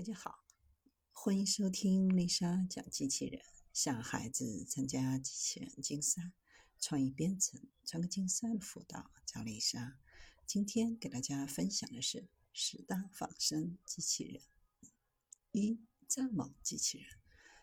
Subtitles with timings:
[0.00, 0.46] 大家好，
[1.12, 3.42] 欢迎收听丽莎讲机器人。
[3.74, 6.32] 想孩子参加机器人竞赛、
[6.78, 9.98] 创意编程、创客竞赛的辅导，找丽莎。
[10.46, 14.42] 今天给大家分享的是十大仿生机器人。
[15.52, 17.06] 一、蚱蜢机器人。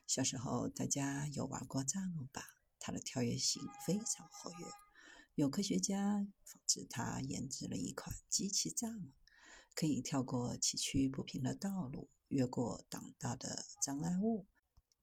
[0.06, 2.44] 小时候大家有玩过蚱蜢吧？
[2.78, 4.68] 它的跳跃性非常活跃，
[5.34, 9.12] 有科学家仿制它，研制了一款机器蚱蜢，
[9.74, 12.12] 可以跳过崎岖不平的道路。
[12.30, 14.46] 越过挡道的障碍物，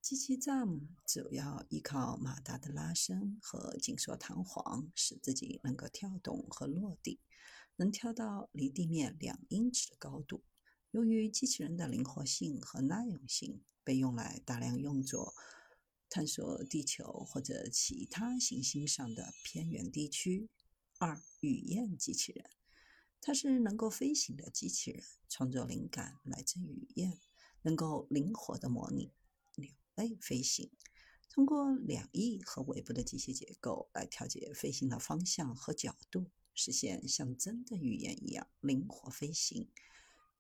[0.01, 7.21] 机器蚱蜢主要依靠马达的拉伸和紧缩弹簧，使自己能够跳动和落地，
[7.77, 10.45] 能跳到离地面两英尺的高度。
[10.91, 15.35] 由于机器人的灵活性和耐用性，被用来大量用作
[16.09, 20.49] 探索地球或者其他行星上的偏远地区。
[20.99, 22.49] 二、雨燕机器人。
[23.27, 27.19] 它是能够飞行的机器人，创作灵感来自雨燕，
[27.63, 29.15] 能够灵活的模拟
[29.55, 30.71] 鸟类飞行，
[31.31, 39.71] 通过两翼和尾部的机械结构来调节飞行的方向和角度，实现像真的雨燕一样灵活飞行。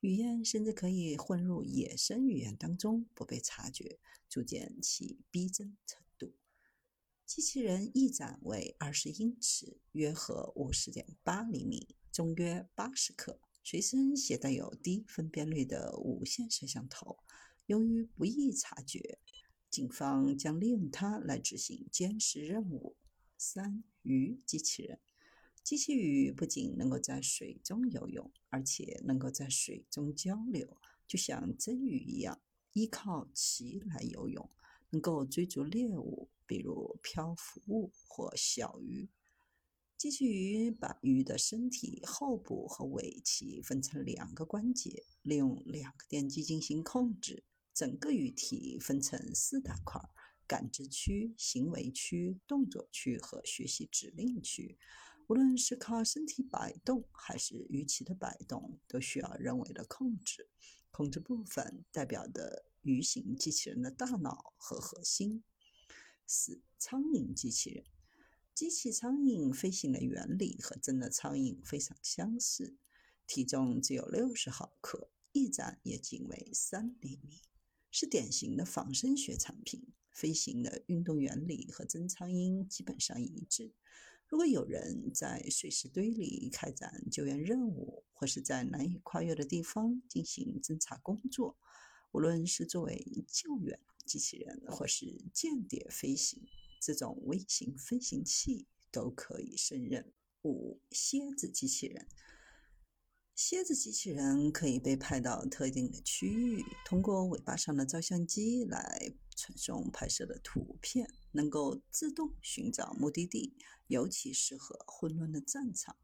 [0.00, 6.03] 雨燕甚至可以混入野生雨燕当中不被察觉，足见其逼真程。
[7.34, 11.96] 机器人翼展为二十英尺，约合五十点八厘米。
[12.12, 17.18] 重约八十克，随身携带有低分辨率的无线摄像头。
[17.66, 19.18] 由于不易察觉，
[19.68, 22.94] 警方将利用它来执行监视任务。
[23.36, 25.00] 三鱼机器人，
[25.64, 30.76] 机器鱼不仅能够在水中游泳，而且能够在水中交流，
[31.08, 32.40] 就像真鱼一样，
[32.74, 34.48] 依靠鳍来游泳，
[34.90, 39.08] 能够追逐猎物，比如漂浮物或小鱼。
[39.96, 47.44] 机器鱼把鱼的身体后部和尾鳍分成两个关节，利用两个电机进行控制。
[47.72, 50.00] 整个鱼体分成四大块：
[50.46, 54.78] 感知区、行为区、动作区和学习指令区。
[55.28, 60.50] 无论是靠身体摆动，还是鱼鳍的摆动，都需要人为的控制。
[60.90, 65.42] 控制部分代表的鱼形机器人的大脑和核心。
[66.26, 67.84] 四、苍蝇机器人。
[68.54, 72.76] 机器苍蝇飞行的原理和真的苍蝇非常相似，
[73.26, 77.42] 体重只有六十毫克，翼展也仅为三厘米，
[77.90, 79.92] 是典型的仿生学产品。
[80.12, 83.72] 飞行的运动原理和真苍蝇基本上一致。
[84.28, 91.58] 如果有人在碎石堆里开展救援任务，或是在难以跨越的地方进行侦查工作，
[92.12, 96.42] 无论是作为救援机器人，或是间谍飞行。
[96.80, 100.12] 这种微型飞行器都可以胜任。
[100.42, 102.06] 五、蝎子机器人。
[103.34, 113.56] 蝎子机器人可以被派到特定的区域，通过尾巴上的照相机来传送拍摄的图片，能够自动寻找目的地，
[113.88, 115.96] 尤其适合混乱的战场。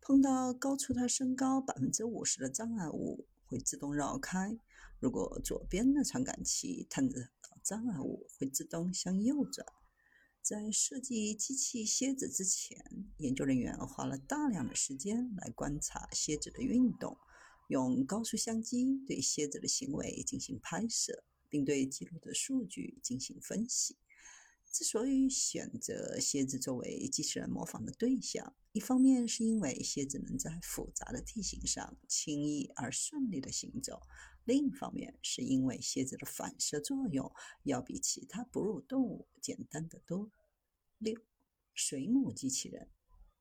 [0.00, 4.56] 碰到高出它身高百分之五十的障碍物，会自动绕开。
[5.00, 7.28] 如果左边的传感器探测
[7.62, 9.66] 障碍物，会自动向右转。
[10.40, 12.82] 在设计机器蝎子之前，
[13.18, 17.18] 研究人员花了大量的时间来观察蝎子的运动，
[17.68, 23.96] 用高速相机对蝎子的行为进行拍摄，并对记录的数据进行分析。
[24.70, 34.00] 之所以选择蝎子作为机器人模仿的对象，一方面是因为蝎子能在复杂的地形上轻易而顺利的行走，
[34.44, 37.32] 另一方面是因为蝎子的反射作用
[37.64, 40.30] 要比其他哺乳动物简单得多。
[40.98, 41.14] 六，
[41.74, 42.88] 水母机器人。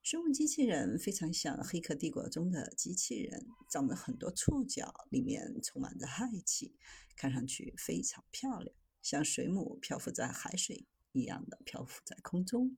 [0.02, 6.78] 水母机器人非常像《黑客帝国》中的机器人，长着很多触角，里面充满着氦气，
[7.18, 12.78] 看上去非常漂亮，像水母漂浮在海水一样的漂浮在空中。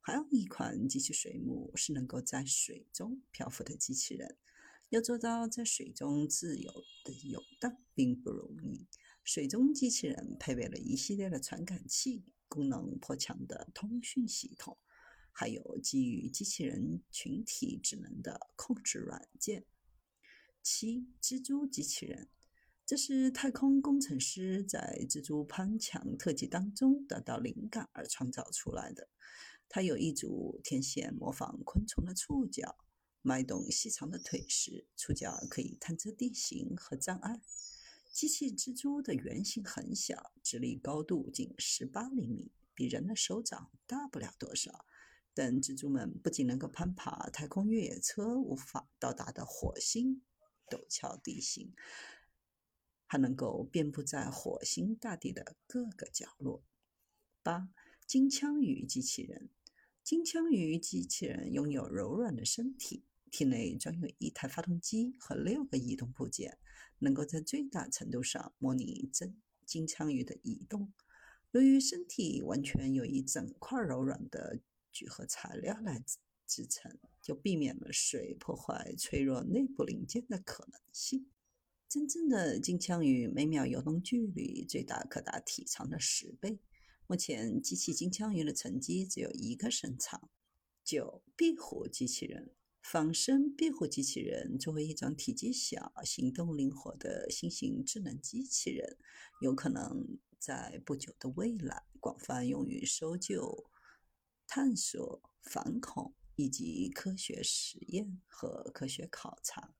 [0.00, 4.36] 还有一款机器水母是能够在水中漂浮的机器人，
[4.90, 6.72] 要做到在水中自由
[7.04, 8.86] 的游荡并不容易。
[9.22, 12.24] 水中机器人配备了一系列的传感器。
[12.46, 14.78] 功能颇强的通讯系统，
[15.32, 19.64] 还有基于机器人群体智能的控制软件。
[20.62, 22.28] 七蜘蛛机器人，
[22.86, 29.08] 这是太空工程师在蜘蛛攀墙特技当中得到灵感而创造出来的。
[29.70, 32.76] 它有一组天线模仿昆虫的触角，
[33.22, 37.40] 迈动细长的腿时，触角可以探测地形和障碍。
[38.12, 44.84] 机器蜘蛛的原型很小，直立高度仅十八厘米，比人的手掌大不了多少。
[45.32, 50.22] 但蜘蛛们不仅能够攀爬太空越野车无法到达的火星
[50.70, 51.74] 陡峭地形，
[53.06, 56.64] 还能够遍布在火星大地的各个角落。
[57.42, 57.68] 八、
[58.06, 59.50] 金枪鱼机器人。
[60.02, 66.58] 金枪鱼机器人拥有柔软的身体，体内装有一台发动机和六个移动部件，
[66.98, 69.34] 能够在最大程度上模拟真
[69.64, 70.92] 金枪鱼的移动。
[71.52, 74.60] 由于身体完全由一整块柔软的
[74.92, 76.04] 聚合材料来
[76.46, 81.30] 制成，就避免了水破坏脆弱内部零件的可能性。
[81.94, 86.58] 真正的金枪鱼每秒游动距离最大可达体长的十倍。
[87.06, 90.28] 目前，机器金枪鱼的成绩只有一个身长。
[90.82, 92.50] 九、壁虎机器人
[92.82, 98.98] 仿生壁虎机器人作为一种体积小、行动灵活的新型智能机器人，
[99.40, 103.70] 有可能在不久的未来广泛用于搜救、
[104.48, 109.76] 探索、反恐以及科学实验和科学考察。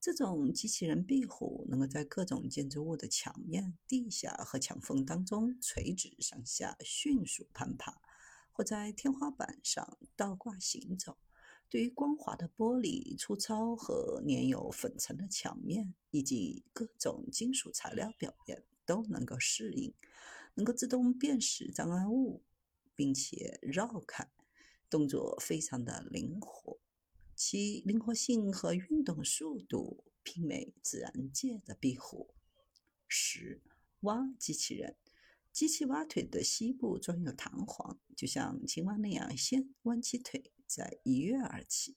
[0.00, 8.00] 这种机器人壁虎能够在各种建筑物的墙面、地下和墙缝当中垂直上下迅速攀爬，
[8.50, 11.18] 或在天花板上倒挂行走。
[11.68, 19.92] 对于光滑的玻璃、粗糙和粘有粉尘的墙面以及各种金属材料表面都能够适应，
[20.54, 22.42] 能够自动辨识障碍物，
[22.96, 24.26] 并且绕开，
[24.88, 26.78] 动作非常的灵活。
[27.42, 32.34] 其灵活性和运动速度媲美自然界的壁虎。
[33.08, 33.62] 十
[34.00, 34.94] 蛙机器人，
[35.50, 41.96] 机器蛙腿的膝部装有弹簧，就像青蛙那样先弯起腿，再一跃而起。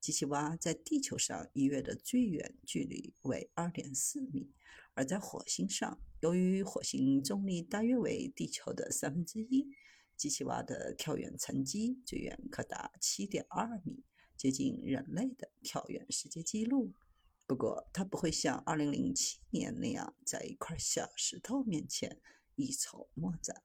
[0.00, 4.50] 机器蛙在地球上一跃的最远距离为二点四米，
[4.94, 9.68] 而在火星上，由于火星重力大约为地球的三分之一，
[10.16, 14.02] 机器蛙的跳远成绩最远可达七点二米。
[14.40, 16.94] 接近人类的跳远世界纪录，
[17.46, 22.18] 不过他不会像2007年那样在一块小石头面前
[22.54, 23.62] 一筹莫展。